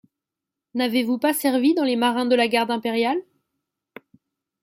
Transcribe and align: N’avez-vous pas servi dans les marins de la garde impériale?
N’avez-vous 0.73 1.19
pas 1.19 1.31
servi 1.31 1.75
dans 1.75 1.83
les 1.83 1.95
marins 1.95 2.25
de 2.25 2.35
la 2.35 2.47
garde 2.47 2.71
impériale? 2.71 3.19